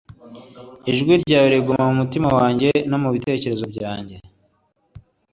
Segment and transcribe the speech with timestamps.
[0.91, 4.15] ijwi ryawe riguma mu mutima wanjye no mu bitekerezo byanjye